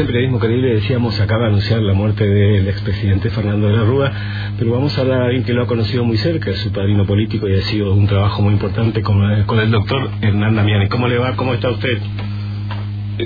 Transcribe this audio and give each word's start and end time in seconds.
en 0.00 0.06
Periodismo 0.06 0.38
Creíble 0.38 0.74
decíamos, 0.74 1.20
acaba 1.20 1.42
de 1.42 1.48
anunciar 1.48 1.82
la 1.82 1.92
muerte 1.92 2.26
del 2.26 2.66
expresidente 2.68 3.28
Fernando 3.30 3.68
de 3.68 3.76
la 3.76 3.84
Rúa, 3.84 4.10
pero 4.58 4.72
vamos 4.72 4.96
a 4.96 5.02
hablar 5.02 5.18
de 5.18 5.24
alguien 5.26 5.44
que 5.44 5.52
lo 5.52 5.62
ha 5.62 5.66
conocido 5.66 6.04
muy 6.04 6.16
cerca, 6.16 6.50
es 6.50 6.58
su 6.58 6.72
padrino 6.72 7.04
político 7.04 7.48
y 7.48 7.56
ha 7.56 7.62
sido 7.62 7.92
un 7.92 8.06
trabajo 8.06 8.40
muy 8.40 8.54
importante 8.54 9.02
con, 9.02 9.44
con 9.44 9.60
el 9.60 9.70
doctor 9.70 10.10
Hernán 10.22 10.56
Damiani. 10.56 10.88
¿Cómo 10.88 11.06
le 11.06 11.18
va? 11.18 11.36
¿Cómo 11.36 11.52
está 11.52 11.70
usted? 11.70 11.98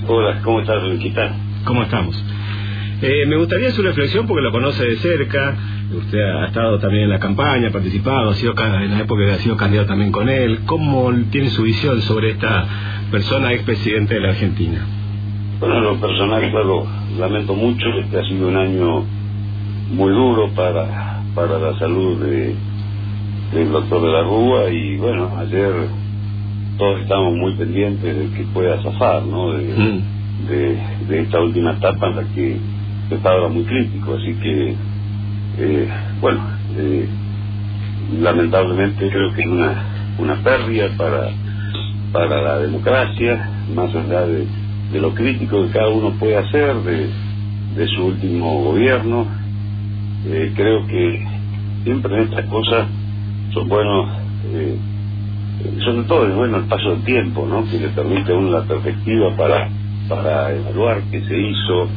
Hola, 0.06 0.40
¿cómo 0.42 0.60
estás, 0.60 0.82
Luquita? 0.82 1.36
¿Cómo 1.64 1.84
estamos? 1.84 2.20
Eh, 3.02 3.24
me 3.26 3.36
gustaría 3.36 3.70
su 3.70 3.82
reflexión 3.82 4.26
porque 4.26 4.42
lo 4.42 4.50
conoce 4.50 4.84
de 4.84 4.96
cerca, 4.96 5.56
usted 5.96 6.18
ha 6.18 6.46
estado 6.46 6.80
también 6.80 7.04
en 7.04 7.10
la 7.10 7.20
campaña, 7.20 7.68
ha 7.68 7.72
participado, 7.72 8.30
ha 8.30 8.34
sido 8.34 8.52
en 8.58 8.90
la 8.90 9.00
época 9.00 9.26
que 9.26 9.32
ha 9.32 9.38
sido 9.38 9.56
candidato 9.56 9.88
también 9.88 10.10
con 10.10 10.28
él. 10.28 10.60
¿Cómo 10.66 11.12
tiene 11.30 11.50
su 11.50 11.62
visión 11.62 12.02
sobre 12.02 12.30
esta 12.30 12.66
persona 13.12 13.52
expresidente 13.52 14.14
de 14.14 14.20
la 14.20 14.30
Argentina? 14.30 14.93
Bueno, 15.64 15.78
en 15.78 15.84
lo 15.84 15.96
personal, 15.98 16.50
claro, 16.50 16.86
lamento 17.18 17.54
mucho, 17.54 17.86
que 18.10 18.18
ha 18.18 18.24
sido 18.24 18.48
un 18.48 18.56
año 18.58 19.02
muy 19.92 20.12
duro 20.12 20.50
para, 20.54 21.22
para 21.34 21.58
la 21.58 21.78
salud 21.78 22.22
de, 22.22 22.54
del 23.54 23.72
doctor 23.72 24.02
de 24.02 24.12
la 24.12 24.24
Rúa 24.24 24.68
y 24.68 24.98
bueno, 24.98 25.30
ayer 25.38 25.72
todos 26.76 27.00
estamos 27.00 27.34
muy 27.34 27.54
pendientes 27.54 28.14
de 28.14 28.36
que 28.36 28.42
pueda 28.52 28.82
zafar, 28.82 29.22
¿no? 29.22 29.52
De, 29.52 29.64
mm. 29.64 31.08
de, 31.08 31.20
esta 31.22 31.40
última 31.40 31.72
etapa 31.72 32.08
en 32.08 32.16
la 32.16 32.24
que 32.34 32.58
está 33.10 33.30
ahora 33.30 33.48
muy 33.48 33.64
crítico, 33.64 34.16
así 34.16 34.34
que, 34.34 34.74
eh, 35.60 35.88
bueno, 36.20 36.42
eh, 36.76 37.08
lamentablemente 38.20 39.08
creo 39.08 39.32
que 39.32 39.40
es 39.40 39.48
una, 39.48 39.82
una 40.18 40.34
pérdida 40.42 40.90
para, 40.98 41.30
para 42.12 42.42
la 42.42 42.58
democracia, 42.58 43.48
más 43.74 43.94
allá 43.94 44.26
de 44.26 44.63
de 44.92 45.00
lo 45.00 45.14
crítico 45.14 45.66
que 45.66 45.72
cada 45.72 45.88
uno 45.88 46.12
puede 46.18 46.36
hacer 46.36 46.76
de, 46.76 47.08
de 47.76 47.86
su 47.88 48.06
último 48.06 48.62
gobierno. 48.62 49.26
Eh, 50.26 50.52
creo 50.54 50.86
que 50.86 51.26
siempre 51.84 52.14
en 52.14 52.22
estas 52.22 52.46
cosas 52.46 52.86
son 53.52 53.68
buenos, 53.68 54.08
eh, 54.52 54.78
sobre 55.84 56.04
todo 56.04 56.28
es 56.28 56.34
bueno 56.34 56.58
el 56.58 56.64
paso 56.64 56.90
del 56.90 57.04
tiempo, 57.04 57.46
¿no? 57.46 57.64
que 57.70 57.78
le 57.78 57.88
permite 57.88 58.32
a 58.32 58.36
uno 58.36 58.50
la 58.50 58.64
perspectiva 58.64 59.36
para, 59.36 59.68
para 60.08 60.52
evaluar 60.52 61.02
qué 61.10 61.20
se 61.24 61.38
hizo, 61.38 61.88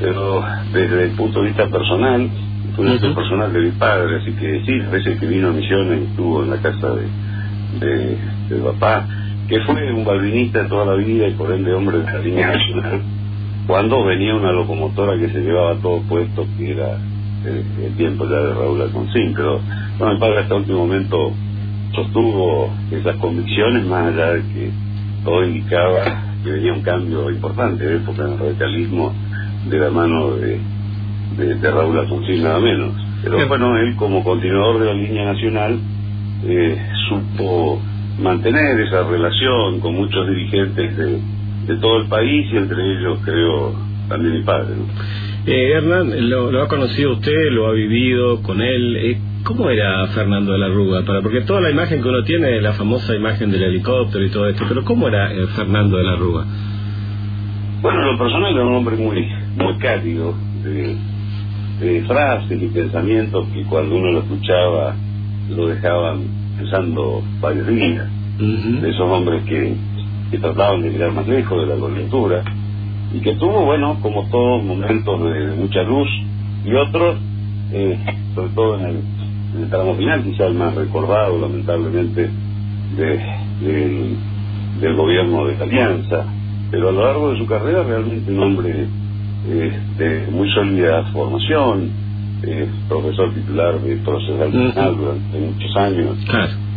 pero 0.00 0.42
desde 0.72 1.04
el 1.04 1.10
punto 1.12 1.40
de 1.40 1.48
vista 1.48 1.68
personal, 1.68 2.28
fue 2.74 2.90
un 2.90 3.14
personal 3.14 3.52
de 3.52 3.60
mi 3.60 3.70
padre, 3.72 4.16
así 4.16 4.32
que 4.32 4.62
sí, 4.64 4.80
a 4.80 4.90
veces 4.90 5.18
que 5.18 5.26
vino 5.26 5.48
a 5.48 5.52
misiones 5.52 6.08
estuvo 6.08 6.42
en 6.44 6.50
la 6.50 6.56
casa 6.56 6.94
de, 6.94 7.86
de, 7.86 8.18
de 8.48 8.62
papá, 8.62 9.06
que 9.50 9.60
fue 9.62 9.92
un 9.92 10.04
balvinista 10.04 10.68
toda 10.68 10.94
la 10.94 10.94
vida 10.94 11.26
y 11.26 11.32
por 11.32 11.52
ende 11.52 11.74
hombre 11.74 11.98
de 11.98 12.04
la 12.04 12.18
línea 12.20 12.52
nacional, 12.52 13.02
cuando 13.66 14.04
venía 14.04 14.32
una 14.36 14.52
locomotora 14.52 15.18
que 15.18 15.28
se 15.28 15.40
llevaba 15.40 15.74
todo 15.82 16.00
puesto, 16.02 16.46
que 16.56 16.70
era 16.70 16.96
el, 17.44 17.96
tiempo 17.96 18.26
ya 18.26 18.36
de 18.36 18.54
Raúl 18.54 18.80
Alfonsín, 18.80 19.32
pero 19.34 19.60
bueno, 19.98 20.12
el 20.14 20.20
padre 20.20 20.38
hasta 20.38 20.54
el 20.54 20.60
último 20.60 20.78
momento 20.86 21.32
sostuvo 21.92 22.72
esas 22.92 23.16
convicciones, 23.16 23.84
más 23.86 24.14
allá 24.14 24.34
de 24.34 24.42
que 24.42 24.70
todo 25.24 25.44
indicaba 25.44 26.04
que 26.44 26.52
venía 26.52 26.72
un 26.72 26.82
cambio 26.82 27.28
importante 27.28 27.84
de 27.84 27.96
época 27.96 28.22
en 28.22 28.32
el 28.34 28.38
radicalismo 28.38 29.12
de 29.68 29.78
la 29.80 29.90
mano 29.90 30.30
de, 30.36 30.60
de, 31.56 31.70
Raúl 31.72 31.98
Alfonsín, 31.98 32.44
nada 32.44 32.60
menos. 32.60 32.92
Pero 33.24 33.48
bueno, 33.48 33.76
él 33.78 33.96
como 33.96 34.22
continuador 34.22 34.78
de 34.78 34.86
la 34.86 34.94
línea 34.94 35.24
nacional 35.24 35.76
eh, 36.46 36.78
supo 37.08 37.80
mantener 38.18 38.80
esa 38.80 39.04
relación 39.04 39.80
con 39.80 39.94
muchos 39.94 40.26
dirigentes 40.28 40.96
de, 40.96 41.20
todo 41.80 41.98
el 41.98 42.08
país 42.08 42.48
y 42.52 42.56
entre 42.56 42.82
ellos 42.82 43.20
creo 43.24 43.72
también 44.08 44.34
mi 44.34 44.42
padre. 44.42 44.74
Eh, 45.46 45.72
Hernán, 45.72 46.28
lo, 46.28 46.62
ha 46.62 46.68
conocido 46.68 47.12
usted, 47.12 47.50
lo 47.52 47.68
ha 47.68 47.72
vivido 47.72 48.42
con 48.42 48.60
él. 48.60 48.96
Eh, 48.96 49.18
¿Cómo 49.44 49.70
era 49.70 50.06
Fernando 50.08 50.52
de 50.52 50.58
la 50.58 50.68
Rúa? 50.68 51.02
Para, 51.04 51.22
porque 51.22 51.42
toda 51.42 51.60
la 51.60 51.70
imagen 51.70 52.02
que 52.02 52.08
uno 52.08 52.24
tiene 52.24 52.56
es 52.56 52.62
la 52.62 52.72
famosa 52.72 53.14
imagen 53.14 53.50
del 53.50 53.62
helicóptero 53.62 54.24
y 54.24 54.30
todo 54.30 54.48
esto, 54.48 54.64
pero 54.68 54.84
¿cómo 54.84 55.08
era 55.08 55.32
eh, 55.32 55.46
Fernando 55.54 55.96
de 55.96 56.02
la 56.02 56.16
Rúa? 56.16 56.44
Bueno, 57.80 58.12
lo 58.12 58.18
personal 58.18 58.52
era 58.52 58.66
un 58.66 58.74
hombre 58.74 58.96
muy, 58.96 59.26
muy 59.56 59.78
cálido, 59.78 60.34
de, 60.62 60.96
de 61.80 62.02
frases 62.02 62.62
y 62.62 62.66
pensamientos 62.66 63.46
que 63.54 63.64
cuando 63.64 63.96
uno 63.96 64.12
lo 64.12 64.18
escuchaba 64.18 64.94
lo 65.48 65.68
dejaban 65.68 66.39
pensando 66.60 67.22
varios 67.40 67.66
días, 67.66 68.06
de 68.38 68.90
esos 68.90 69.10
hombres 69.10 69.42
que, 69.44 69.74
que 70.30 70.38
trataban 70.38 70.82
de 70.82 70.90
mirar 70.90 71.12
más 71.12 71.26
lejos 71.26 71.66
de 71.66 71.74
la 71.74 71.80
coyuntura, 71.80 72.42
y 73.14 73.20
que 73.20 73.34
tuvo, 73.34 73.64
bueno, 73.64 73.98
como 74.02 74.28
todos, 74.28 74.62
momentos 74.62 75.20
de, 75.24 75.56
mucha 75.56 75.82
luz, 75.82 76.08
y 76.64 76.74
otros, 76.74 77.18
eh, 77.72 77.98
sobre 78.34 78.48
todo 78.50 78.78
en 78.78 78.86
el, 78.86 78.96
en 79.56 79.62
el, 79.62 79.70
tramo 79.70 79.94
final, 79.94 80.22
quizá 80.22 80.46
el 80.46 80.54
más 80.54 80.74
recordado, 80.74 81.40
lamentablemente, 81.40 82.30
de, 82.96 84.16
del 84.80 84.96
gobierno 84.96 85.46
de 85.46 85.56
la 85.56 85.64
Alianza, 85.64 86.26
pero 86.70 86.90
a 86.90 86.92
lo 86.92 87.04
largo 87.04 87.32
de 87.32 87.38
su 87.38 87.46
carrera 87.46 87.82
realmente 87.82 88.30
un 88.30 88.42
hombre 88.42 88.86
eh, 89.48 89.80
de 89.96 90.30
muy 90.30 90.48
sólida 90.50 91.04
formación, 91.12 91.90
eh, 92.42 92.68
profesor 92.88 93.34
titular 93.34 93.78
de 93.80 93.96
procesal 93.96 94.50
durante 94.50 95.38
muchos 95.38 95.76
años. 95.76 96.16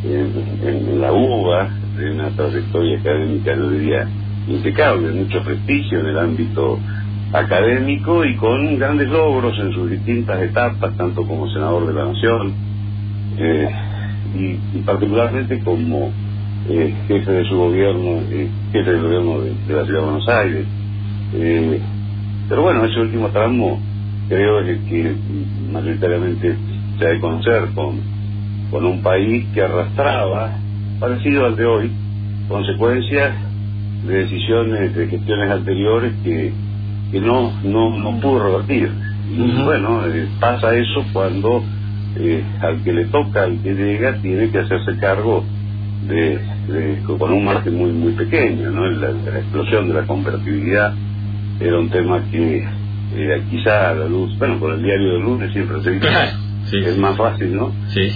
En, 0.04 1.00
la 1.00 1.14
UBA, 1.14 1.70
de 1.98 2.12
una 2.12 2.30
trayectoria 2.32 3.00
académica, 3.00 3.56
yo 3.56 3.70
diría, 3.70 4.08
impecable, 4.50 5.12
mucho 5.12 5.42
prestigio 5.42 6.02
en 6.02 6.08
el 6.08 6.20
ámbito 6.20 6.78
académico 7.32 8.26
y 8.26 8.36
con 8.36 8.78
grandes 8.78 9.08
logros 9.08 9.58
en 9.60 9.72
sus 9.72 9.90
distintas 9.90 10.42
etapas, 10.42 10.98
tanto 10.98 11.26
como 11.26 11.50
senador 11.50 11.88
de 11.88 11.94
la 11.94 12.06
Nación 12.06 12.54
eh, 13.38 13.70
y, 14.36 14.80
particularmente 14.80 15.60
como 15.60 16.12
eh, 16.70 16.94
jefe 17.08 17.32
de 17.32 17.46
su 17.46 17.58
gobierno, 17.58 18.20
jefe 18.74 18.92
del 18.92 19.02
gobierno 19.02 19.40
de, 19.40 19.54
de, 19.68 19.74
la 19.74 19.86
Ciudad 19.86 20.00
de 20.02 20.06
Buenos 20.06 20.28
Aires. 20.28 20.66
pero 22.50 22.62
bueno, 22.62 22.84
ese 22.84 23.00
último 23.00 23.30
tramo 23.30 23.80
creo 24.34 24.64
que 24.66 25.16
mayoritariamente 25.72 26.56
se 26.98 27.06
ha 27.06 27.10
de 27.10 27.20
conocer 27.20 27.68
con, 27.76 28.00
con 28.72 28.86
un 28.86 29.04
país 29.04 29.46
que 29.54 29.62
arrastraba, 29.62 30.58
parecido 31.00 31.46
al 31.46 31.56
de 31.56 31.66
hoy, 31.66 31.92
consecuencias 32.48 33.36
de 34.08 34.14
decisiones, 34.14 34.96
de 34.96 35.08
gestiones 35.08 35.52
anteriores 35.52 36.14
que, 36.24 36.52
que 37.12 37.22
no, 37.22 37.52
no, 37.64 37.96
no 37.98 38.20
pudo 38.20 38.44
revertir. 38.44 38.92
Y 39.32 39.64
bueno, 39.64 40.06
eh, 40.08 40.28
pasa 40.40 40.76
eso 40.76 41.06
cuando 41.14 41.64
eh, 42.18 42.44
al 42.62 42.84
que 42.84 42.92
le 42.92 43.06
toca, 43.06 43.44
al 43.44 43.62
que 43.62 43.74
llega, 43.74 44.20
tiene 44.22 44.50
que 44.50 44.60
hacerse 44.60 44.98
cargo 45.00 45.44
de, 46.08 46.40
con 47.06 47.32
un 47.32 47.46
margen 47.46 47.78
muy 47.78 47.92
muy 47.92 48.12
pequeño, 48.14 48.72
¿no? 48.72 48.86
La, 48.88 49.12
la 49.12 49.40
explosión 49.40 49.88
de 49.88 49.94
la 49.94 50.06
convertibilidad 50.06 50.94
era 51.62 51.80
un 51.80 51.90
tema 51.90 52.22
que 52.30 52.68
eh, 53.16 53.44
quizá 53.50 53.92
a 53.92 53.94
la 53.96 54.06
luz, 54.06 54.38
bueno, 54.38 54.58
por 54.60 54.74
el 54.74 54.84
diario 54.84 55.14
de 55.14 55.20
lunes 55.20 55.52
siempre 55.54 55.82
se 55.82 55.92
dice, 55.92 56.08
es 56.72 56.98
más 56.98 57.16
fácil, 57.18 57.56
¿no? 57.56 57.72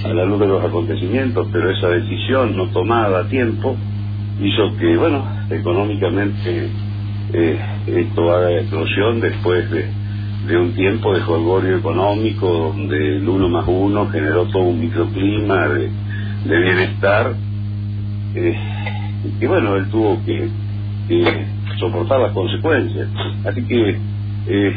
A 0.06 0.13
la 0.13 0.25
luz 0.25 0.40
de 0.40 0.47
los 0.47 0.63
acontecimientos, 0.63 1.47
pero 1.52 1.72
esa 1.72 1.90
decisión 1.90 2.56
no 2.56 2.68
tomada 2.68 3.22
a 3.22 3.28
tiempo 3.28 3.75
hizo 4.41 4.78
que, 4.78 4.97
bueno, 4.97 5.25
económicamente 5.50 6.69
eh, 7.34 7.59
esto 7.88 8.31
haga 8.31 8.52
explosión 8.53 9.19
después 9.19 9.69
de, 9.69 9.86
de 10.47 10.57
un 10.57 10.74
tiempo 10.74 11.13
de 11.13 11.22
jolgorio 11.22 11.78
económico 11.78 12.47
donde 12.47 13.18
el 13.18 13.28
uno 13.28 13.50
más 13.50 13.66
uno 13.68 14.07
generó 14.09 14.46
todo 14.46 14.63
un 14.63 14.80
microclima 14.80 15.68
de, 15.68 15.90
de 16.46 16.59
bienestar 16.59 17.34
eh, 18.36 18.56
y 19.41 19.46
bueno, 19.46 19.75
él 19.75 19.90
tuvo 19.90 20.24
que, 20.25 20.47
que 21.07 21.46
soportar 21.80 22.19
las 22.19 22.31
consecuencias. 22.34 23.07
Así 23.46 23.62
que 23.63 23.97
eh, 24.47 24.74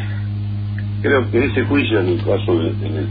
creo 1.03 1.31
que 1.31 1.45
ese 1.45 1.65
juicio, 1.65 2.01
en 2.01 2.09
el 2.09 2.19
caso, 2.19 2.53
en 2.53 2.97
el, 2.97 3.09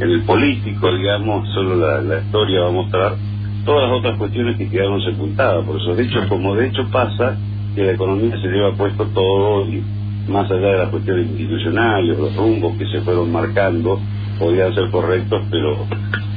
en 0.00 0.10
el 0.10 0.22
político, 0.22 0.94
digamos, 0.94 1.48
solo 1.54 1.76
la, 1.76 2.00
la, 2.00 2.20
historia 2.20 2.62
va 2.62 2.68
a 2.68 2.72
mostrar 2.72 3.16
todas 3.64 3.88
las 3.88 3.98
otras 3.98 4.18
cuestiones 4.18 4.56
que 4.56 4.68
quedaron 4.68 5.00
sepultadas. 5.02 5.64
Por 5.64 5.80
eso, 5.80 5.94
de 5.94 6.04
hecho, 6.04 6.28
como 6.28 6.54
de 6.54 6.68
hecho 6.68 6.88
pasa 6.90 7.36
que 7.74 7.82
la 7.82 7.92
economía 7.92 8.40
se 8.40 8.48
lleva 8.48 8.74
puesto 8.74 9.06
todo 9.08 9.68
y 9.68 9.82
más 10.28 10.50
allá 10.50 10.68
de 10.68 10.78
las 10.78 10.88
cuestiones 10.90 11.26
institucionales, 11.26 12.18
los 12.18 12.36
rumbos 12.36 12.76
que 12.76 12.86
se 12.86 13.00
fueron 13.00 13.32
marcando, 13.32 14.00
podían 14.38 14.74
ser 14.74 14.90
correctos, 14.90 15.42
pero 15.50 15.86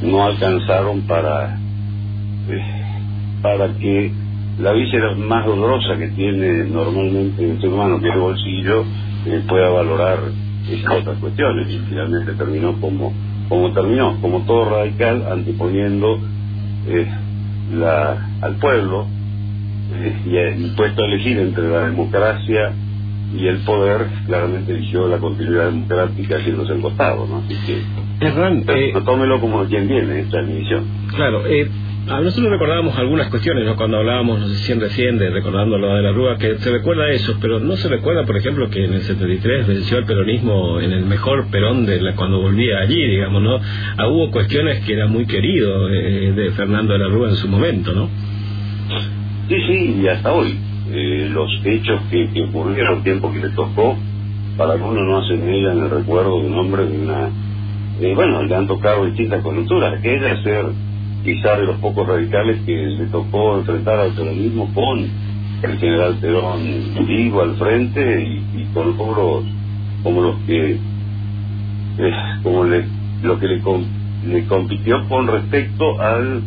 no 0.01 0.25
alcanzaron 0.25 1.01
para, 1.01 1.57
eh, 2.49 2.61
para 3.41 3.73
que 3.75 4.11
la 4.59 4.71
víscera 4.73 5.13
más 5.15 5.45
dolorosa 5.45 5.97
que 5.97 6.07
tiene 6.09 6.63
normalmente 6.65 7.43
el 7.43 7.59
ser 7.59 7.69
humano, 7.69 7.99
que 7.99 8.09
es 8.09 8.13
el 8.15 8.21
bolsillo, 8.21 8.85
eh, 9.25 9.43
pueda 9.47 9.69
valorar 9.69 10.19
esas 10.69 10.93
otras 10.93 11.17
cuestiones 11.19 11.69
y 11.69 11.79
finalmente 11.89 12.33
terminó 12.33 12.79
como 12.79 13.13
como 13.49 13.73
terminó 13.73 14.19
como 14.21 14.41
todo 14.45 14.69
radical 14.69 15.25
anteponiendo 15.31 16.19
eh, 16.87 17.07
la 17.73 18.29
al 18.41 18.55
pueblo 18.55 19.07
eh, 19.93 20.55
y, 20.57 20.67
puesto 20.75 21.03
a 21.03 21.05
elegir 21.05 21.37
entre 21.37 21.69
la 21.69 21.85
democracia 21.85 22.73
y 23.35 23.47
el 23.47 23.59
poder 23.59 24.07
claramente 24.25 24.73
eligió 24.73 25.07
la 25.07 25.17
continuidad 25.17 25.65
democrática 25.65 26.37
haciéndose 26.37 26.73
el 26.73 26.81
costado, 26.81 27.27
¿no? 27.27 27.37
Así 27.37 27.55
que... 27.65 28.25
Hernán, 28.25 28.65
eh, 28.67 28.91
no 28.93 29.03
tómelo 29.03 29.39
como 29.39 29.63
quien 29.65 29.87
viene, 29.87 30.21
esta 30.21 30.41
es 30.41 30.47
mi 30.47 30.59
visión. 30.59 30.85
Claro, 31.15 31.45
eh, 31.47 31.69
nosotros 32.05 32.51
recordábamos 32.51 32.97
algunas 32.97 33.29
cuestiones, 33.29 33.65
¿no? 33.65 33.75
Cuando 33.75 33.97
hablábamos, 33.97 34.39
no 34.39 34.47
sé 34.47 34.55
si 34.55 34.73
recién, 34.73 35.17
de 35.17 35.29
recordando 35.29 35.77
lo 35.77 35.95
de 35.95 36.01
la 36.01 36.11
Rúa, 36.11 36.37
que 36.37 36.57
se 36.57 36.71
recuerda 36.71 37.09
eso, 37.11 37.37
pero 37.39 37.59
no 37.59 37.77
se 37.77 37.89
recuerda, 37.89 38.25
por 38.25 38.37
ejemplo, 38.37 38.69
que 38.69 38.85
en 38.85 38.93
el 38.93 39.01
73 39.01 39.67
venció 39.67 39.99
el 39.99 40.05
peronismo 40.05 40.79
en 40.79 40.91
el 40.91 41.05
mejor 41.05 41.49
perón 41.51 41.85
de 41.85 42.01
la, 42.01 42.15
cuando 42.15 42.41
volvía 42.41 42.79
allí, 42.79 43.01
digamos, 43.07 43.41
¿no? 43.43 43.59
Ah, 43.97 44.07
hubo 44.07 44.31
cuestiones 44.31 44.83
que 44.83 44.93
eran 44.93 45.11
muy 45.11 45.25
querido 45.25 45.89
eh, 45.89 46.33
de 46.35 46.51
Fernando 46.51 46.93
de 46.93 46.99
la 46.99 47.07
Rúa 47.07 47.29
en 47.29 47.35
su 47.35 47.47
momento, 47.47 47.93
¿no? 47.93 48.09
Sí, 49.47 49.55
sí, 49.67 50.01
y 50.01 50.07
hasta 50.07 50.31
hoy. 50.31 50.57
Eh, 50.93 51.29
los 51.31 51.49
hechos 51.63 52.01
que, 52.09 52.29
que 52.33 52.41
ocurrieron 52.43 52.97
el 52.97 53.03
tiempo 53.03 53.31
que 53.31 53.39
le 53.39 53.49
tocó, 53.49 53.97
para 54.57 54.75
uno 54.75 55.03
no 55.03 55.19
hace 55.19 55.35
en 55.35 55.49
ella 55.49 55.71
en 55.71 55.83
el 55.83 55.89
recuerdo 55.89 56.41
de 56.41 56.47
un 56.47 56.57
hombre 56.57 56.85
de 56.85 56.97
una... 56.97 57.29
Eh, 58.01 58.13
bueno, 58.15 58.43
le 58.43 58.55
han 58.55 58.67
tocado 58.67 59.05
distintas 59.05 59.41
coyunturas, 59.41 60.01
que 60.01 60.15
es 60.15 60.43
ser 60.43 60.65
quizá 61.23 61.57
de 61.57 61.65
los 61.65 61.77
pocos 61.77 62.07
radicales 62.07 62.61
que 62.65 62.75
le 62.75 63.05
tocó 63.07 63.57
enfrentar 63.57 63.99
al 63.99 64.11
peronismo 64.11 64.71
con 64.73 64.99
el 65.63 65.77
general 65.77 66.17
Perón 66.19 66.61
vivo 67.07 67.41
al 67.41 67.55
frente 67.55 68.23
y, 68.55 68.65
con 68.73 68.97
logros 68.97 69.43
como 70.03 70.21
los 70.21 70.35
que 70.47 70.71
eh, 70.71 72.11
como 72.41 72.63
le, 72.63 72.85
lo 73.21 73.37
que 73.37 73.47
le, 73.47 73.61
le 74.27 74.45
compitió 74.45 75.07
con 75.07 75.27
respecto 75.27 75.99
al 76.01 76.41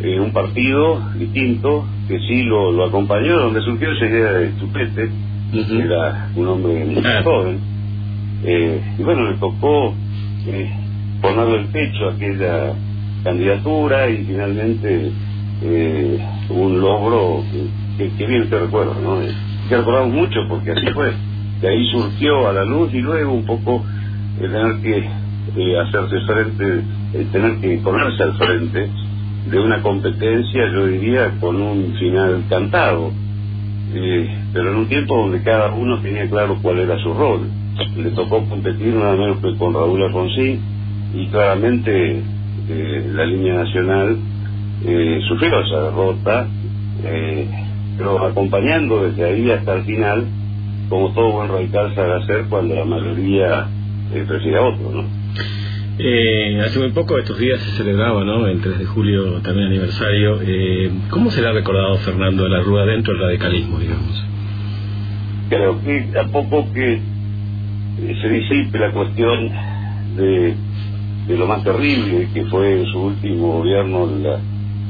eh, 0.00 0.20
un 0.20 0.32
partido 0.32 1.00
distinto 1.18 1.84
que 2.08 2.18
sí 2.20 2.42
lo, 2.44 2.72
lo 2.72 2.86
acompañó, 2.86 3.38
donde 3.38 3.60
surgió 3.60 3.92
esa 3.92 4.06
idea 4.06 4.32
de 4.32 4.56
Chupete, 4.58 5.10
que 5.52 5.78
era 5.78 6.30
un 6.34 6.48
hombre 6.48 6.84
muy 6.84 7.02
ah. 7.04 7.20
joven, 7.22 7.58
eh, 8.44 8.80
y 8.98 9.02
bueno, 9.02 9.30
le 9.30 9.36
tocó 9.36 9.94
eh, 10.46 10.70
ponerle 11.20 11.58
el 11.58 11.66
pecho 11.66 12.08
a 12.08 12.12
aquella 12.14 12.72
candidatura 13.22 14.08
y 14.08 14.24
finalmente 14.24 15.12
eh, 15.62 16.18
un 16.48 16.80
logro 16.80 17.42
que, 17.98 18.26
bien 18.26 18.48
te 18.48 18.58
recuerdo, 18.58 18.94
¿no? 19.02 19.18
Que 19.68 19.76
recordamos 19.76 20.14
mucho 20.14 20.40
porque 20.48 20.72
así 20.72 20.86
fue, 20.92 21.12
de 21.60 21.68
ahí 21.68 21.86
surgió 21.90 22.48
a 22.48 22.52
la 22.52 22.64
luz 22.64 22.92
y 22.94 23.00
luego 23.00 23.32
un 23.32 23.44
poco 23.44 23.84
tener 24.38 24.80
que 24.80 25.06
hacerse 25.78 26.20
frente, 26.26 26.84
tener 27.32 27.60
que 27.60 27.78
ponerse 27.78 28.22
al 28.22 28.36
frente 28.38 28.88
de 29.50 29.58
una 29.58 29.82
competencia, 29.82 30.70
yo 30.72 30.86
diría, 30.86 31.32
con 31.40 31.60
un 31.60 31.94
final 31.98 32.44
cantado, 32.48 33.10
eh, 33.94 34.38
pero 34.52 34.70
en 34.70 34.76
un 34.76 34.88
tiempo 34.88 35.16
donde 35.16 35.42
cada 35.42 35.72
uno 35.72 36.00
tenía 36.00 36.28
claro 36.28 36.56
cuál 36.62 36.78
era 36.78 36.98
su 36.98 37.12
rol. 37.12 37.48
Le 37.96 38.10
tocó 38.10 38.44
competir 38.44 38.94
nada 38.94 39.16
menos 39.16 39.38
que 39.38 39.56
con 39.56 39.74
Raúl 39.74 40.02
Alfonsín 40.02 40.60
y 41.14 41.26
claramente 41.28 42.22
eh, 42.70 43.10
la 43.12 43.24
línea 43.26 43.54
nacional 43.54 44.16
eh, 44.86 45.20
sufrió 45.28 45.60
esa 45.60 45.82
derrota, 45.82 46.48
pero 47.96 48.24
acompañando 48.24 49.04
desde 49.04 49.24
ahí 49.24 49.50
hasta 49.50 49.74
el 49.74 49.84
final, 49.84 50.26
como 50.88 51.12
todo 51.12 51.32
buen 51.32 51.48
radical 51.48 51.94
sabe 51.94 52.22
hacer 52.22 52.44
cuando 52.48 52.74
la 52.74 52.84
mayoría 52.84 53.66
prefiere 54.26 54.58
a 54.58 54.62
otro, 54.62 54.90
¿no? 54.90 55.20
Eh, 56.02 56.58
hace 56.64 56.78
muy 56.78 56.92
poco, 56.92 57.18
estos 57.18 57.38
días 57.38 57.60
se 57.60 57.72
celebraba, 57.72 58.24
¿no? 58.24 58.46
El 58.46 58.62
3 58.62 58.78
de 58.78 58.86
julio, 58.86 59.42
también 59.42 59.66
aniversario. 59.68 60.40
Eh, 60.40 60.90
¿Cómo 61.10 61.30
será 61.30 61.52
recordado 61.52 61.98
Fernando 61.98 62.44
de 62.44 62.48
la 62.48 62.60
Rúa 62.62 62.86
dentro 62.86 63.12
del 63.12 63.22
radicalismo, 63.22 63.78
digamos? 63.78 64.24
Creo 65.50 65.78
que 65.82 66.18
a 66.18 66.24
poco 66.28 66.72
que 66.72 66.94
eh, 66.94 68.18
se 68.22 68.28
disipe 68.30 68.78
la 68.78 68.92
cuestión 68.92 69.50
de, 70.16 70.54
de, 71.26 71.36
lo 71.36 71.46
más 71.46 71.62
terrible 71.62 72.28
que 72.32 72.44
fue 72.46 72.84
su 72.92 73.00
último 73.00 73.58
gobierno, 73.58 74.06
la, 74.06 74.40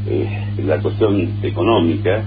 eh, 0.08 0.28
la 0.64 0.80
cuestión 0.80 1.38
económica, 1.42 2.24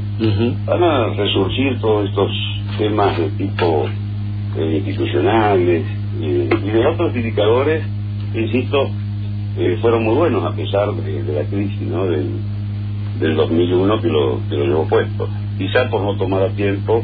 van 0.66 0.84
a 0.84 1.08
resurgir 1.08 1.80
todos 1.80 2.10
estos 2.10 2.32
temas 2.78 3.18
de 3.18 3.30
tipo 3.30 3.86
eh, 4.58 4.76
institucionales 4.78 5.84
y 6.22 6.28
de 6.72 6.86
otros 6.86 7.16
indicadores 7.16 7.84
insisto, 8.34 8.90
eh, 9.58 9.78
fueron 9.82 10.04
muy 10.04 10.16
buenos 10.16 10.44
a 10.44 10.56
pesar 10.56 10.94
de, 10.94 11.34
la 11.34 11.44
crisis 11.44 11.82
¿no? 11.82 12.06
del, 12.06 12.30
del 13.20 13.36
2001 13.36 14.02
que 14.02 14.08
lo, 14.08 14.40
que 14.50 14.56
lo 14.56 14.66
llevó 14.66 14.88
puesto. 14.88 15.30
Quizá 15.58 15.90
por 15.90 16.02
no 16.02 16.18
tomar 16.18 16.44
a 16.44 16.50
tiempo 16.50 17.04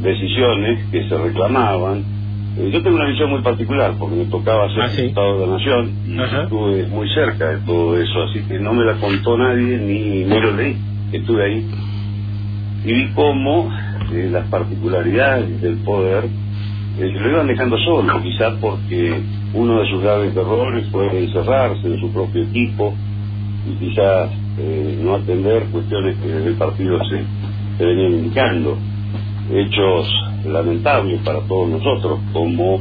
decisiones 0.00 0.84
que 0.90 1.08
se 1.08 1.16
reclamaban. 1.16 2.04
Eh, 2.58 2.70
yo 2.72 2.82
tengo 2.82 2.96
una 2.96 3.06
visión 3.06 3.30
muy 3.30 3.40
particular 3.40 3.94
porque 3.96 4.16
me 4.16 4.24
tocaba 4.24 4.68
ser 4.70 4.82
ah, 4.82 4.86
Estado 4.86 5.38
de 5.38 5.46
la 5.46 5.52
Nación 5.52 5.92
y 6.08 6.18
estuve 6.20 6.86
muy 6.88 7.08
cerca 7.14 7.50
de 7.50 7.58
todo 7.58 7.96
eso, 7.96 8.22
así 8.24 8.40
que 8.48 8.58
no 8.58 8.74
me 8.74 8.84
la 8.84 8.94
contó 8.94 9.38
nadie 9.38 9.78
ni, 9.78 10.24
ni 10.24 10.40
lo 10.40 10.56
leí, 10.56 10.76
estuve 11.12 11.44
ahí. 11.44 11.70
Y 12.84 12.92
vi 12.92 13.08
cómo 13.14 13.72
eh, 14.12 14.28
las 14.32 14.48
particularidades 14.48 15.60
del 15.62 15.76
poder 15.78 16.24
lo 16.98 17.30
iban 17.30 17.46
dejando 17.46 17.78
solo, 17.78 18.20
quizás 18.22 18.54
porque 18.60 19.20
uno 19.54 19.80
de 19.80 19.90
sus 19.90 20.02
graves 20.02 20.34
errores 20.34 20.88
fue 20.90 21.16
encerrarse 21.16 21.86
en 21.86 22.00
su 22.00 22.12
propio 22.12 22.42
equipo 22.42 22.92
y 23.68 23.86
quizás 23.86 24.30
eh, 24.58 24.98
no 25.00 25.14
atender 25.14 25.62
cuestiones 25.70 26.16
que 26.16 26.26
desde 26.26 26.48
el 26.48 26.56
partido 26.56 26.98
se, 27.04 27.22
se 27.78 27.86
venían 27.86 28.14
indicando. 28.14 28.76
Hechos 29.48 30.27
lamentables 30.52 31.20
para 31.22 31.40
todos 31.40 31.68
nosotros, 31.68 32.20
como 32.32 32.80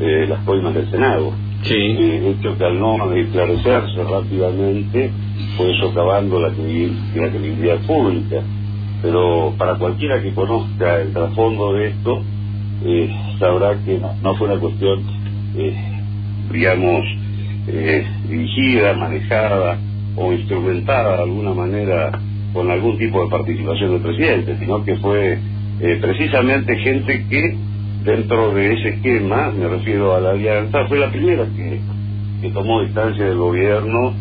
eh, 0.00 0.26
las 0.28 0.40
coimas 0.44 0.74
del 0.74 0.90
Senado. 0.90 1.32
Sí. 1.62 1.74
Eh, 1.74 2.34
hecho 2.38 2.56
que 2.58 2.64
al 2.64 2.78
no 2.78 3.12
esclarecerse 3.12 4.04
rápidamente 4.04 5.10
fue 5.56 5.72
socavando 5.80 6.40
la, 6.40 6.48
la 6.48 7.30
credibilidad 7.30 7.78
pública. 7.86 8.42
Pero 9.02 9.54
para 9.58 9.76
cualquiera 9.76 10.22
que 10.22 10.32
conozca 10.32 11.00
el 11.00 11.12
trasfondo 11.12 11.74
de 11.74 11.88
esto, 11.88 12.22
eh, 12.84 13.10
sabrá 13.38 13.76
que 13.84 14.00
no, 14.22 14.34
fue 14.36 14.48
una 14.48 14.60
cuestión, 14.60 15.02
digamos, 16.50 17.04
dirigida, 18.28 18.94
manejada 18.94 19.78
o 20.16 20.32
instrumentada 20.32 21.16
de 21.16 21.22
alguna 21.24 21.52
manera 21.52 22.12
con 22.54 22.70
algún 22.70 22.96
tipo 22.96 23.22
de 23.24 23.30
participación 23.30 23.90
del 23.90 24.00
presidente, 24.00 24.56
sino 24.58 24.84
que 24.84 24.96
fue 24.96 25.38
eh, 25.80 25.98
precisamente 26.00 26.76
gente 26.78 27.26
que 27.28 27.56
dentro 28.04 28.54
de 28.54 28.74
ese 28.74 28.88
esquema, 28.90 29.50
me 29.50 29.68
refiero 29.68 30.14
a 30.14 30.20
la 30.20 30.30
alianza, 30.30 30.86
fue 30.86 30.98
la 30.98 31.10
primera 31.10 31.44
que, 31.44 31.80
que 32.42 32.50
tomó 32.50 32.82
distancia 32.82 33.24
del 33.24 33.38
gobierno 33.38 34.14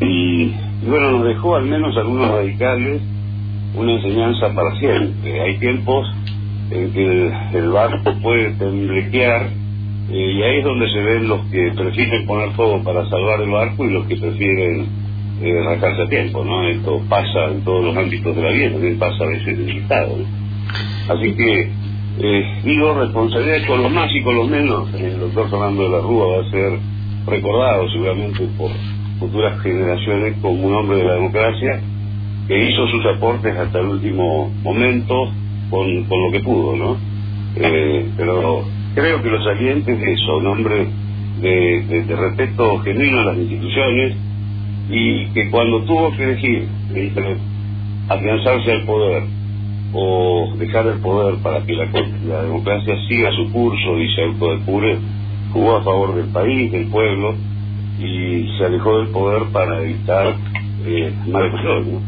y, 0.00 0.52
y, 0.82 0.86
bueno, 0.88 1.12
nos 1.12 1.26
dejó 1.26 1.56
al 1.56 1.64
menos 1.64 1.96
algunos 1.96 2.30
radicales 2.30 3.02
una 3.74 3.92
enseñanza 3.92 4.52
para 4.54 4.78
siempre. 4.78 5.40
Hay 5.40 5.58
tiempos 5.58 6.06
en 6.70 6.92
que 6.92 7.58
el, 7.58 7.70
barco 7.70 8.14
puede 8.22 8.50
temblequear 8.52 9.48
eh, 10.10 10.32
y 10.32 10.42
ahí 10.42 10.58
es 10.58 10.64
donde 10.64 10.90
se 10.90 11.00
ven 11.00 11.28
los 11.28 11.40
que 11.46 11.72
prefieren 11.76 12.26
poner 12.26 12.54
todo 12.56 12.82
para 12.82 13.08
salvar 13.08 13.40
el 13.40 13.50
barco 13.50 13.84
y 13.86 13.90
los 13.90 14.06
que 14.06 14.16
prefieren 14.16 14.86
eh, 15.42 15.58
arrancarse 15.60 16.02
a 16.02 16.08
tiempo, 16.08 16.44
¿no? 16.44 16.68
Esto 16.68 17.00
pasa 17.08 17.46
en 17.52 17.62
todos 17.62 17.84
los 17.84 17.96
ámbitos 17.96 18.34
de 18.34 18.42
la 18.42 18.50
vida, 18.50 18.72
también 18.72 18.98
pasa 18.98 19.24
a 19.24 19.28
veces 19.28 19.48
en 19.48 19.68
el 19.68 19.76
Estado, 19.78 20.16
Así 21.08 21.34
que, 21.34 21.70
eh, 22.20 22.60
digo, 22.64 22.94
responsabilidad 22.94 23.66
con 23.66 23.82
los 23.82 23.92
más 23.92 24.14
y 24.14 24.22
con 24.22 24.36
los 24.36 24.48
menos, 24.48 24.92
el 24.94 25.18
doctor 25.20 25.48
Fernando 25.50 25.84
de 25.84 25.88
la 25.88 26.00
Rúa 26.00 26.36
va 26.36 26.46
a 26.46 26.50
ser 26.50 26.78
recordado 27.26 27.88
seguramente 27.90 28.46
por 28.58 28.70
futuras 29.18 29.60
generaciones 29.62 30.36
como 30.42 30.66
un 30.66 30.74
hombre 30.74 30.98
de 30.98 31.04
la 31.04 31.14
democracia 31.14 31.80
que 32.46 32.68
hizo 32.68 32.86
sus 32.88 33.04
aportes 33.06 33.56
hasta 33.56 33.80
el 33.80 33.86
último 33.86 34.50
momento, 34.62 35.32
con, 35.70 36.08
lo 36.08 36.32
que 36.32 36.40
pudo, 36.40 36.76
¿no? 36.76 36.96
Eh, 37.56 38.06
pero 38.16 38.64
creo 38.94 39.22
que 39.22 39.30
los 39.30 39.44
salientes 39.44 39.98
de 39.98 40.12
eso, 40.12 40.40
nombre 40.40 40.86
de, 41.40 42.04
de, 42.06 42.16
respeto 42.16 42.78
genuino 42.80 43.20
a 43.20 43.24
las 43.26 43.36
instituciones 43.36 44.16
y 44.90 45.26
que 45.26 45.50
cuando 45.50 45.82
tuvo 45.84 46.14
que 46.16 46.24
elegir 46.24 46.68
entre 46.94 47.36
afianzarse 48.08 48.72
al 48.72 48.84
poder 48.84 49.37
o 49.92 50.54
dejar 50.58 50.86
el 50.86 51.00
poder 51.00 51.36
para 51.42 51.64
que 51.64 51.74
la, 51.74 51.86
la 52.26 52.42
democracia 52.42 52.94
siga 53.08 53.30
su 53.32 53.50
curso 53.52 53.98
y 53.98 54.14
se 54.14 54.22
autodepure, 54.24 54.98
jugó 55.52 55.76
a 55.76 55.82
favor 55.82 56.14
del 56.14 56.26
país, 56.26 56.70
del 56.72 56.88
pueblo 56.88 57.34
y 57.98 58.46
se 58.58 58.64
alejó 58.64 58.98
del 58.98 59.08
poder 59.08 59.44
para 59.52 59.82
evitar 59.82 60.34
eh, 60.86 61.12
mal 61.26 61.50
¿no? 61.52 62.00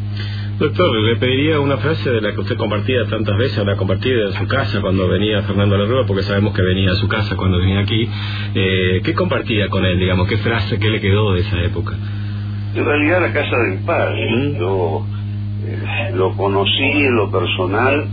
Doctor, 0.60 0.94
le 0.94 1.16
pediría 1.16 1.58
una 1.58 1.78
frase 1.78 2.10
de 2.10 2.20
la 2.20 2.34
que 2.34 2.40
usted 2.40 2.58
compartía 2.58 3.06
tantas 3.08 3.34
veces, 3.38 3.64
la 3.64 3.76
compartida 3.76 4.26
en 4.26 4.32
su 4.34 4.46
casa 4.46 4.82
cuando 4.82 5.08
venía 5.08 5.40
Fernando 5.44 5.86
Rúa, 5.86 6.04
porque 6.06 6.22
sabemos 6.22 6.54
que 6.54 6.60
venía 6.60 6.90
a 6.90 6.96
su 6.96 7.08
casa 7.08 7.34
cuando 7.34 7.58
venía 7.58 7.80
aquí. 7.80 8.06
Eh, 8.54 9.00
¿Qué 9.02 9.14
compartía 9.14 9.68
con 9.68 9.86
él, 9.86 9.98
digamos? 9.98 10.28
¿Qué 10.28 10.36
frase, 10.36 10.78
qué 10.78 10.90
le 10.90 11.00
quedó 11.00 11.32
de 11.32 11.40
esa 11.40 11.62
época? 11.62 11.96
En 12.74 12.84
realidad 12.84 13.22
la 13.22 13.32
casa 13.32 13.56
del 13.56 13.78
padre. 13.86 14.56
Yo 14.58 15.06
eh, 15.66 16.10
lo 16.14 16.36
conocí 16.36 16.82
en 16.82 17.16
lo 17.16 17.30
personal, 17.30 18.08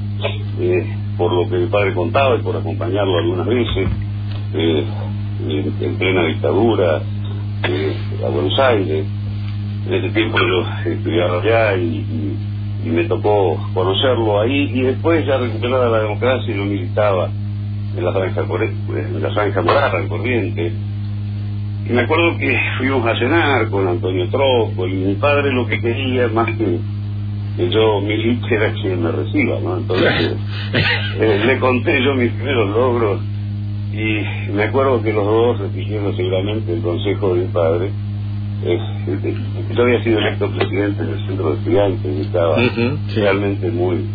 eh, 0.59 0.85
por 1.17 1.31
lo 1.33 1.49
que 1.49 1.57
mi 1.57 1.67
padre 1.67 1.93
contaba 1.93 2.35
y 2.35 2.41
por 2.41 2.55
acompañarlo 2.55 3.17
algunas 3.17 3.47
veces 3.47 3.87
eh, 4.53 4.85
en, 5.47 5.95
plena 5.97 6.25
dictadura 6.25 7.01
a 8.25 8.29
Buenos 8.29 8.59
Aires. 8.59 9.05
En 9.87 9.93
ese 9.93 10.09
tiempo 10.09 10.37
yo 10.39 10.91
estudiaba 10.91 11.41
allá 11.41 11.77
y, 11.77 12.35
me 12.85 13.03
tocó 13.03 13.59
conocerlo 13.73 14.39
ahí 14.39 14.71
y 14.73 14.81
después 14.83 15.25
ya 15.25 15.37
recuperada 15.37 15.89
la 15.89 15.99
democracia 16.03 16.53
y 16.53 16.57
lo 16.57 16.63
militaba 16.63 17.29
en 17.97 18.05
la 18.05 18.13
franja, 18.13 18.41
en 18.41 19.21
la 19.21 19.29
franja 19.31 19.61
morada, 19.61 20.07
corriente. 20.07 20.71
Y 21.85 21.91
me 21.91 22.01
acuerdo 22.01 22.37
que 22.37 22.57
fuimos 22.77 23.05
a 23.05 23.19
cenar 23.19 23.69
con 23.69 23.89
Antonio 23.89 24.29
Tropo 24.29 24.87
y 24.87 24.93
mi 24.93 25.15
padre 25.15 25.51
lo 25.51 25.67
que 25.67 25.81
quería 25.81 26.29
más 26.29 26.47
que 26.57 26.79
que 27.57 27.69
yo 27.69 28.01
milite 28.01 28.55
era 28.55 28.71
quien 28.73 29.03
me 29.03 29.11
reciba, 29.11 29.59
¿no? 29.59 29.77
Entonces 29.77 30.37
eh, 31.19 31.43
le 31.45 31.59
conté 31.59 32.03
yo 32.03 32.13
mis 32.13 32.31
primeros 32.33 32.69
logros 32.69 33.21
y 33.91 34.51
me 34.51 34.63
acuerdo 34.63 35.01
que 35.01 35.11
los 35.11 35.25
dos, 35.25 35.59
repitiendo 35.59 36.15
seguramente 36.15 36.73
el 36.73 36.81
consejo 36.81 37.33
de 37.33 37.41
mi 37.41 37.47
padre, 37.47 37.89
eh, 38.63 38.79
yo 39.75 39.83
había 39.83 40.03
sido 40.03 40.19
electo 40.19 40.51
presidente 40.51 41.03
del 41.03 41.27
centro 41.27 41.51
de 41.51 41.57
estudiantes 41.57 42.17
y 42.17 42.21
estaba 42.21 42.57
realmente 43.15 43.71
muy 43.71 44.05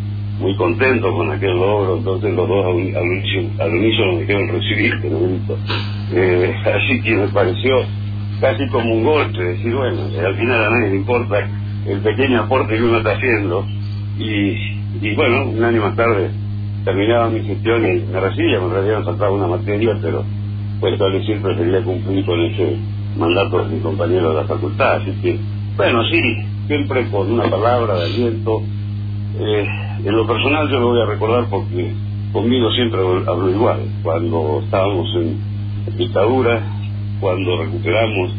muy 0.40 0.56
contento 0.56 1.12
con 1.12 1.30
aquel 1.30 1.56
logro, 1.56 1.99
entonces 1.99 2.34
los 2.34 2.49
dos 2.49 2.64
al, 2.64 2.75
unísono 2.75 4.12
me 4.14 4.20
dijeron 4.20 4.49
recibiste, 4.49 5.11
¿no? 5.11 5.18
Eh, 6.14 6.54
así 6.64 7.02
que 7.02 7.14
me 7.14 7.28
pareció 7.28 7.76
casi 8.40 8.66
como 8.68 8.92
un 8.92 9.04
golpe, 9.04 9.40
decir, 9.40 9.72
bueno, 9.72 10.00
al 10.02 10.37
final 10.37 10.64
a 10.64 10.70
nadie 10.70 10.90
le 10.90 10.96
importa 10.96 11.49
el 11.87 12.01
pequeño 12.01 12.43
aporte 12.43 12.77
que 12.77 12.83
uno 12.83 12.99
está 12.99 13.12
haciendo 13.12 13.65
y, 14.19 14.53
y 15.01 15.15
bueno, 15.15 15.49
un 15.51 15.65
año 15.65 15.83
más 15.83 15.97
tarde 15.97 16.31
terminaba 16.85 17.31
mi 17.31 17.41
gestión 17.43 17.83
y 17.85 18.01
me 18.12 18.21
recibía, 18.21 18.59
en 18.59 18.71
realidad 18.71 18.99
me 18.99 19.05
faltaba 19.05 19.33
una 19.33 19.47
materia, 19.47 19.97
pero 20.01 20.25
pues 20.81 20.99
decir 20.99 21.41
prefería 21.41 21.83
cumplir 21.83 22.25
con 22.25 22.41
ese 22.41 22.77
mandato 23.17 23.65
de 23.65 23.77
mi 23.77 23.81
compañero 23.81 24.31
de 24.31 24.35
la 24.35 24.45
facultad, 24.45 24.97
así 24.97 25.12
que, 25.23 25.39
bueno, 25.77 26.03
sí, 26.11 26.21
siempre 26.67 27.09
con 27.11 27.31
una 27.31 27.45
palabra 27.45 27.95
de 27.97 28.05
aliento. 28.05 28.62
Eh, 29.39 29.67
en 30.05 30.17
lo 30.17 30.27
personal 30.27 30.69
yo 30.69 30.79
lo 30.79 30.89
voy 30.89 31.01
a 31.01 31.07
recordar 31.07 31.47
porque 31.49 31.93
conmigo 32.33 32.71
siempre 32.73 33.01
hablo 33.01 33.51
igual. 33.51 33.81
Cuando 34.03 34.61
estábamos 34.65 35.09
en 35.15 35.97
dictadura, 35.97 36.62
cuando 37.21 37.62
recuperamos 37.62 38.33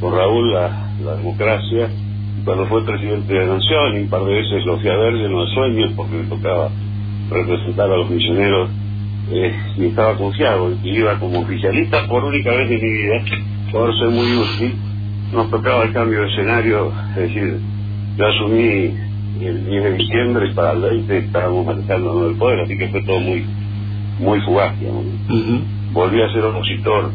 con 0.00 0.14
Raúl 0.14 0.52
la, 0.52 0.92
la 1.04 1.16
democracia, 1.16 1.90
cuando 2.44 2.66
fue 2.66 2.84
presidente 2.84 3.32
de 3.32 3.46
la 3.46 3.54
Nación, 3.54 3.96
y 3.96 4.00
un 4.00 4.08
par 4.08 4.24
de 4.24 4.34
veces 4.34 4.64
lo 4.64 4.78
fui 4.78 4.88
a 4.88 4.96
ver 4.96 5.14
lleno 5.14 5.44
de 5.44 5.54
sueños 5.54 5.92
porque 5.96 6.16
me 6.16 6.24
tocaba 6.24 6.70
representar 7.30 7.90
a 7.90 7.96
los 7.96 8.10
misioneros 8.10 8.70
eh, 9.30 9.54
y 9.78 9.84
estaba 9.86 10.16
confiado 10.16 10.72
y 10.82 10.90
iba 10.90 11.18
como 11.18 11.40
oficialista 11.40 12.06
por 12.08 12.24
única 12.24 12.50
vez 12.50 12.70
en 12.70 12.80
mi 12.80 12.92
vida, 12.92 13.24
por 13.70 13.96
ser 13.98 14.08
muy 14.08 14.36
útil. 14.36 14.74
Nos 15.32 15.50
tocaba 15.50 15.84
el 15.84 15.92
cambio 15.92 16.20
de 16.20 16.28
escenario, 16.28 16.92
es 17.10 17.16
decir, 17.16 17.58
yo 18.18 18.26
asumí 18.26 18.94
el 19.40 19.64
10 19.66 19.84
de 19.84 19.92
diciembre 19.92 20.48
y 20.50 20.54
para 20.54 20.72
el 20.72 20.80
20 20.82 21.18
estábamos 21.18 21.64
manejando 21.64 22.28
el 22.28 22.36
poder, 22.36 22.60
así 22.60 22.76
que 22.76 22.88
fue 22.88 23.02
todo 23.02 23.20
muy 23.20 23.44
muy 24.18 24.40
fugaz. 24.42 24.74
Volví 25.92 26.22
a 26.22 26.32
ser 26.32 26.44
opositor 26.44 27.10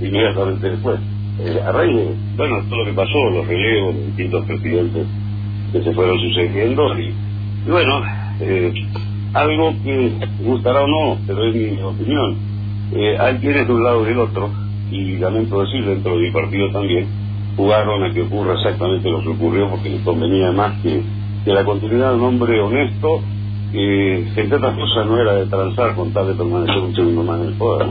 inmediatamente 0.00 0.70
después. 0.70 1.00
A 1.64 1.72
raíz 1.72 1.94
de, 1.94 2.14
bueno, 2.36 2.62
todo 2.68 2.80
lo 2.80 2.84
que 2.86 2.92
pasó, 2.92 3.30
los 3.30 3.46
relevos, 3.46 3.94
los 3.94 4.06
distintos 4.06 4.44
presidentes 4.44 5.06
que 5.72 5.82
se 5.82 5.92
fueron 5.92 6.18
sucediendo, 6.18 6.98
y, 6.98 7.14
bueno, 7.68 8.02
eh, 8.40 8.72
algo 9.34 9.72
que 9.84 10.12
gustará 10.42 10.82
o 10.82 10.86
no, 10.88 11.18
pero 11.26 11.44
es 11.44 11.54
mi 11.54 11.80
opinión, 11.80 12.36
eh, 12.92 13.16
hay 13.20 13.36
quienes 13.36 13.68
de 13.68 13.72
un 13.72 13.84
lado 13.84 14.02
y 14.02 14.06
del 14.06 14.18
otro, 14.18 14.50
y 14.90 15.16
lamento 15.18 15.60
decir 15.62 15.84
dentro 15.84 16.16
de 16.16 16.26
mi 16.26 16.30
partido 16.32 16.72
también, 16.72 17.06
jugaron 17.56 18.04
a 18.04 18.12
que 18.12 18.22
ocurra 18.22 18.54
exactamente 18.54 19.10
lo 19.10 19.20
que 19.20 19.28
ocurrió 19.28 19.68
porque 19.68 19.90
les 19.90 20.00
convenía 20.02 20.50
más 20.52 20.80
que, 20.80 21.02
que 21.44 21.52
la 21.52 21.64
continuidad 21.64 22.10
de 22.10 22.16
un 22.16 22.22
hombre 22.22 22.60
honesto 22.60 23.20
que 23.72 24.26
entre 24.36 24.56
otras 24.56 24.76
cosas 24.76 25.06
no 25.06 25.20
era 25.20 25.34
de 25.34 25.46
transar 25.46 25.94
con 25.94 26.12
tal 26.12 26.28
de 26.28 26.34
permanecer 26.34 26.78
un 26.78 26.94
segundo 26.94 27.22
más 27.24 27.40
en 27.40 27.48
el 27.48 27.54
poder. 27.54 27.88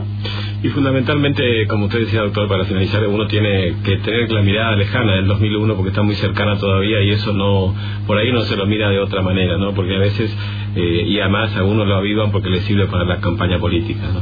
Y 0.63 0.69
fundamentalmente, 0.69 1.67
como 1.67 1.85
usted 1.85 1.99
decía, 1.99 2.21
doctor, 2.21 2.47
para 2.47 2.65
finalizar, 2.65 3.05
uno 3.07 3.27
tiene 3.27 3.75
que 3.83 3.97
tener 3.97 4.31
la 4.31 4.41
mirada 4.41 4.75
lejana 4.75 5.13
del 5.13 5.27
2001 5.27 5.75
porque 5.75 5.89
está 5.89 6.01
muy 6.01 6.15
cercana 6.15 6.57
todavía 6.57 7.01
y 7.03 7.11
eso 7.11 7.31
no, 7.31 7.75
por 8.07 8.17
ahí 8.17 8.31
no 8.31 8.41
se 8.41 8.55
lo 8.55 8.65
mira 8.65 8.89
de 8.89 8.99
otra 8.99 9.21
manera, 9.21 9.57
¿no? 9.57 9.73
Porque 9.73 9.95
a 9.95 9.99
veces, 9.99 10.35
eh, 10.75 11.03
y 11.07 11.19
además 11.19 11.55
a 11.55 11.63
uno 11.63 11.85
lo 11.85 11.95
avivan 11.95 12.31
porque 12.31 12.49
le 12.49 12.61
sirve 12.61 12.87
para 12.87 13.05
la 13.05 13.19
campaña 13.19 13.59
política, 13.59 14.01
¿no? 14.11 14.21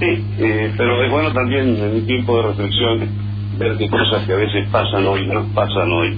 Sí, 0.00 0.24
eh, 0.38 0.72
pero 0.76 1.02
es 1.02 1.10
bueno 1.10 1.32
también 1.32 1.76
en 1.76 1.94
un 1.96 2.06
tiempo 2.06 2.36
de 2.36 2.48
reflexión 2.48 3.08
ver 3.58 3.76
que 3.76 3.88
cosas 3.88 4.24
que 4.26 4.32
a 4.32 4.36
veces 4.36 4.68
pasan 4.70 5.04
hoy 5.06 5.26
no 5.26 5.44
pasan 5.54 5.90
hoy. 5.90 6.16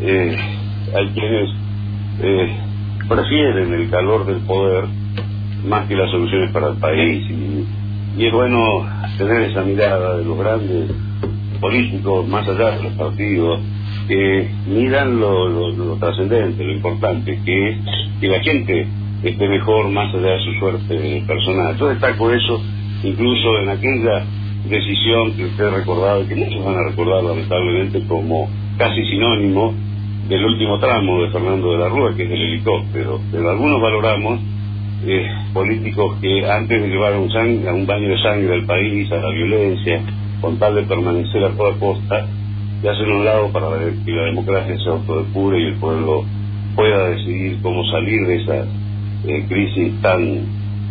Eh, 0.00 0.36
hay 0.94 1.08
quienes 1.08 1.50
eh, 2.22 2.56
prefieren 3.08 3.74
el 3.74 3.90
calor 3.90 4.26
del 4.26 4.38
poder 4.46 4.84
más 5.66 5.86
que 5.88 5.96
las 5.96 6.10
soluciones 6.10 6.52
para 6.52 6.68
el 6.68 6.76
país. 6.76 7.30
Y, 7.30 7.66
y 8.16 8.26
es 8.26 8.32
bueno 8.32 8.86
tener 9.18 9.42
esa 9.42 9.62
mirada 9.62 10.16
de 10.16 10.24
los 10.24 10.38
grandes 10.38 10.90
políticos, 11.60 12.26
más 12.28 12.48
allá 12.48 12.76
de 12.76 12.82
los 12.84 12.92
partidos, 12.94 13.60
que 14.08 14.48
miran 14.66 15.20
lo, 15.20 15.48
lo, 15.48 15.96
trascendente, 15.96 16.64
lo 16.64 16.72
importante, 16.72 17.38
que 17.44 17.68
es 17.70 17.76
que 18.20 18.28
la 18.28 18.40
gente 18.42 18.86
esté 19.22 19.48
mejor 19.48 19.90
más 19.90 20.14
allá 20.14 20.32
de 20.32 20.44
su 20.44 20.52
suerte 20.58 21.24
personal. 21.26 21.76
Yo 21.76 21.88
destaco 21.88 22.30
eso 22.30 22.60
incluso 23.02 23.58
en 23.58 23.68
aquella 23.68 24.24
decisión 24.68 25.32
que 25.36 25.44
usted 25.44 25.64
ha 25.66 26.20
y 26.20 26.26
que 26.26 26.34
muchos 26.34 26.64
van 26.64 26.76
a 26.76 26.88
recordar 26.88 27.22
lamentablemente 27.22 28.02
como 28.06 28.48
casi 28.78 29.04
sinónimo 29.06 29.74
del 30.28 30.44
último 30.44 30.78
tramo 30.80 31.22
de 31.22 31.30
Fernando 31.30 31.72
de 31.72 31.78
la 31.78 31.88
Rúa, 31.88 32.16
que 32.16 32.24
es 32.24 32.30
el 32.30 32.42
helicóptero, 32.42 33.20
pero 33.30 33.50
algunos 33.50 33.80
valoramos 33.80 34.40
eh, 35.04 35.26
políticos 35.52 36.16
que 36.20 36.48
antes 36.48 36.82
de 36.82 36.88
llevar 36.88 37.14
un, 37.16 37.30
a 37.66 37.72
un 37.72 37.86
baño 37.86 38.08
de 38.08 38.22
sangre 38.22 38.54
al 38.54 38.66
país, 38.66 39.10
a 39.12 39.16
la 39.16 39.30
violencia, 39.30 40.02
con 40.40 40.58
tal 40.58 40.74
de 40.74 40.82
permanecer 40.82 41.44
a 41.44 41.50
toda 41.50 41.78
costa, 41.78 42.26
se 42.80 42.88
hacen 42.88 43.10
un 43.10 43.24
lado 43.24 43.50
para 43.52 43.78
que 44.04 44.12
la 44.12 44.24
democracia 44.24 44.76
se 44.78 44.88
autodepure 44.88 45.60
y 45.60 45.66
el 45.66 45.74
pueblo 45.76 46.24
pueda 46.74 47.08
decidir 47.10 47.58
cómo 47.62 47.84
salir 47.90 48.26
de 48.26 48.36
esa 48.36 48.66
eh, 49.26 49.44
crisis 49.48 50.00
tan, 50.02 50.22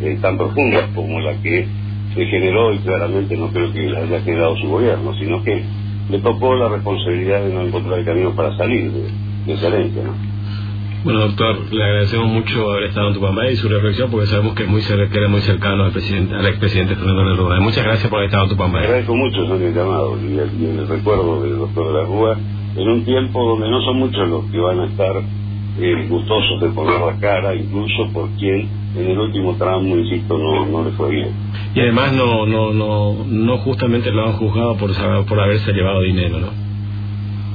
eh, 0.02 0.18
tan 0.22 0.38
profunda 0.38 0.88
como 0.94 1.20
la 1.20 1.34
que 1.42 1.68
generó 2.16 2.74
y 2.74 2.80
claramente 2.80 3.36
no 3.36 3.50
creo 3.50 3.74
que 3.74 3.96
haya 3.96 4.24
quedado 4.24 4.56
su 4.58 4.70
gobierno, 4.70 5.14
sino 5.20 5.44
que 5.44 5.64
le 6.10 6.20
tocó 6.20 6.56
la 6.56 6.70
responsabilidad 6.70 7.44
de 7.44 7.54
no 7.54 7.62
encontrar 7.62 8.00
el 8.00 8.06
camino 8.06 8.36
para 8.36 8.56
salir 8.56 8.92
de, 8.92 9.54
de 9.54 9.58
Bueno, 11.06 11.20
doctor, 11.20 11.72
le 11.72 11.84
agradecemos 11.84 12.30
mucho 12.30 12.72
haber 12.72 12.86
estado 12.86 13.10
en 13.10 13.14
Tupamay 13.14 13.54
y 13.54 13.56
su 13.58 13.70
reflexión 13.70 14.10
porque 14.10 14.26
sabemos 14.26 14.56
que 14.56 14.64
es 14.64 14.70
muy 14.70 14.82
que 14.82 15.18
era 15.20 15.28
muy 15.28 15.42
cercano 15.42 15.84
al 15.84 15.92
presidente, 15.92 16.34
al 16.34 16.48
expresidente 16.48 16.96
Fernando 16.96 17.22
de 17.22 17.30
la 17.30 17.36
Rúa. 17.36 17.60
Muchas 17.60 17.84
gracias 17.84 18.10
por 18.10 18.18
haber 18.18 18.30
estado 18.30 18.46
en 18.46 18.50
Tupamay. 18.50 18.84
Agradezco 18.86 19.16
mucho 19.16 19.56
el 19.56 19.76
llamado 19.76 20.18
y 20.20 20.36
el, 20.36 20.88
recuerdo 20.88 21.44
del 21.44 21.60
doctor 21.60 21.88
de 21.90 21.94
la 21.94 22.06
Rúa 22.08 22.40
en 22.76 22.90
un 22.90 23.06
tiempo 23.06 23.48
donde 23.50 23.70
no 23.70 23.82
son 23.84 24.00
muchos 24.00 24.28
los 24.28 24.46
que 24.46 24.58
van 24.58 24.80
a 24.80 24.86
estar 24.88 25.16
eh, 25.80 26.08
gustosos 26.10 26.60
de 26.62 26.70
poner 26.70 27.00
la 27.00 27.20
cara, 27.20 27.54
incluso 27.54 28.12
por 28.12 28.28
quien 28.40 28.68
en 28.98 29.08
el 29.08 29.20
último 29.20 29.56
tramo, 29.58 29.96
insisto, 29.98 30.40
no, 30.40 30.66
no 30.66 30.86
le 30.86 30.92
fue 30.94 31.12
bien. 31.12 31.30
Y 31.76 31.82
además 31.82 32.14
no, 32.14 32.48
no, 32.48 32.74
no, 32.74 33.24
no 33.28 33.58
justamente 33.60 34.10
lo 34.10 34.26
han 34.26 34.34
juzgado 34.34 34.76
por, 34.78 34.90
por 35.28 35.40
haberse 35.40 35.72
llevado 35.72 36.02
dinero, 36.02 36.40
¿no? 36.40 36.48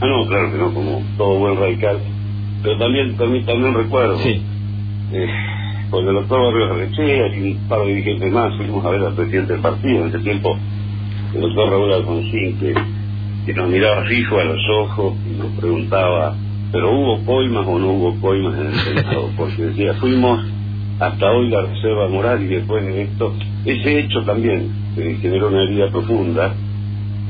Ah, 0.01 0.07
no, 0.07 0.25
claro 0.29 0.53
que 0.53 0.57
no, 0.57 0.73
como 0.73 1.03
todo 1.19 1.37
buen 1.37 1.59
radical. 1.59 1.99
Pero 2.63 2.79
también, 2.79 3.17
también, 3.17 3.45
también 3.47 3.75
recuerdo, 3.75 4.19
sí. 4.19 4.43
eh, 5.13 5.27
con 5.91 6.07
el 6.07 6.15
doctor 6.15 6.41
Barrio 6.41 6.73
Arrechea 6.73 7.35
y 7.35 7.53
un 7.53 7.69
par 7.69 7.81
de 7.81 7.87
dirigentes 7.87 8.33
más 8.33 8.57
fuimos 8.57 8.85
a 8.85 8.91
ver 8.91 9.03
al 9.03 9.15
presidente 9.15 9.55
del 9.55 9.63
partido. 9.63 10.03
En 10.03 10.09
ese 10.09 10.19
tiempo, 10.21 10.59
el 11.35 11.41
doctor 11.41 11.71
Raúl 11.71 11.93
Alfonsín, 11.93 12.59
que, 12.59 12.75
que 13.47 13.55
nos 13.55 13.69
miraba 13.69 14.05
fijo 14.05 14.39
a 14.39 14.45
los 14.45 14.69
ojos 14.69 15.15
y 15.27 15.39
nos 15.39 15.51
preguntaba, 15.59 16.37
¿pero 16.71 16.93
hubo 16.93 17.25
coimas 17.25 17.67
o 17.67 17.79
no 17.79 17.93
hubo 17.93 18.21
coimas 18.21 18.59
en 18.59 18.67
el 18.67 18.75
Senado? 18.75 19.31
Porque 19.37 19.63
decía, 19.63 19.95
fuimos 19.95 20.41
hasta 21.01 21.31
hoy 21.31 21.49
la 21.49 21.63
reserva 21.63 22.09
moral 22.09 22.43
y 22.43 22.47
después 22.47 22.85
de 22.85 23.03
esto, 23.03 23.35
ese 23.65 24.01
hecho 24.01 24.23
también 24.25 24.71
eh, 24.97 25.19
generó 25.21 25.49
una 25.49 25.63
herida 25.63 25.91
profunda. 25.91 26.55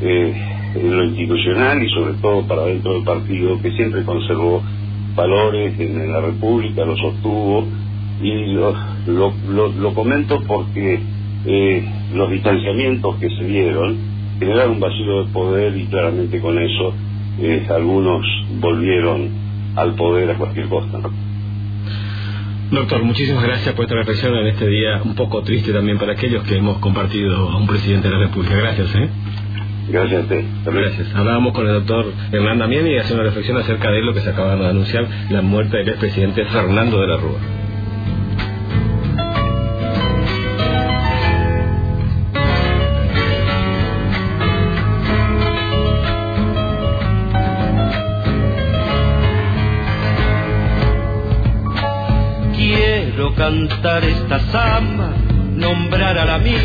Eh, 0.03 0.57
en 0.75 0.97
lo 0.97 1.05
institucional 1.05 1.83
y 1.83 1.91
sobre 1.91 2.15
todo 2.15 2.47
para 2.47 2.65
dentro 2.67 2.95
del 2.95 3.05
partido 3.05 3.61
que 3.61 3.73
siempre 3.73 4.05
conservó 4.05 4.63
valores 5.15 5.79
en 5.79 6.13
la 6.13 6.21
República, 6.21 6.85
los 6.85 6.99
sostuvo 6.99 7.67
y 8.23 8.53
lo, 8.53 8.75
lo, 9.07 9.95
comento 9.95 10.41
porque 10.47 11.01
eh, 11.47 11.85
los 12.15 12.31
distanciamientos 12.31 13.17
que 13.17 13.29
se 13.29 13.45
dieron 13.45 13.97
generaron 14.39 14.73
un 14.73 14.81
vacío 14.81 15.25
de 15.25 15.33
poder 15.33 15.77
y 15.77 15.87
claramente 15.87 16.41
con 16.41 16.59
eso 16.59 16.95
eh, 17.41 17.67
algunos 17.71 18.27
volvieron 18.61 19.29
al 19.77 19.95
poder 19.95 20.31
a 20.31 20.35
cualquier 20.35 20.69
costa. 20.69 20.99
Doctor, 22.71 23.03
muchísimas 23.03 23.43
gracias 23.43 23.75
por 23.75 23.85
esta 23.85 23.97
reflexión 23.97 24.35
en 24.37 24.47
este 24.47 24.69
día 24.69 25.01
un 25.05 25.15
poco 25.15 25.43
triste 25.43 25.73
también 25.73 25.99
para 25.99 26.13
aquellos 26.13 26.45
que 26.45 26.57
hemos 26.57 26.79
compartido 26.79 27.49
a 27.49 27.57
un 27.57 27.67
presidente 27.67 28.09
de 28.09 28.15
la 28.15 28.21
República. 28.27 28.55
Gracias, 28.55 28.95
¿eh? 28.95 29.09
Gracias 29.91 30.21
a 30.21 30.23
usted. 30.23 30.45
Gracias. 30.65 31.15
Hablábamos 31.15 31.53
con 31.53 31.67
el 31.67 31.75
doctor 31.75 32.13
Hernán 32.31 32.59
Damián 32.59 32.87
y 32.87 32.97
hace 32.97 33.13
una 33.13 33.25
reflexión 33.25 33.57
acerca 33.57 33.91
de 33.91 34.03
lo 34.03 34.15
que 34.15 34.21
se 34.21 34.31
acaba 34.31 34.55
de 34.55 34.69
anunciar, 34.69 35.07
la 35.31 35.43
muerte 35.43 35.79
del 35.79 35.89
expresidente 35.89 36.45
Fernando 36.45 37.01
de 37.01 37.07
la 37.09 37.17
Rúa. 37.17 37.39
Quiero 52.55 53.35
cantar 53.35 54.05
esta 54.05 54.39
samba, 54.39 55.11
nombrar 55.57 56.17
a 56.17 56.25
la 56.27 56.39
mía. 56.39 56.63